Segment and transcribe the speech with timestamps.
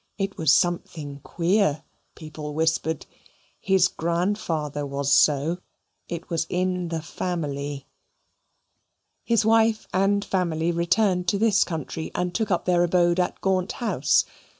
[0.17, 1.83] It was something queer,
[2.15, 3.05] people whispered.
[3.59, 5.59] His grandfather was so.
[6.07, 7.85] It was in the family.
[9.23, 13.73] His wife and family returned to this country and took up their abode at Gaunt
[13.73, 14.25] House.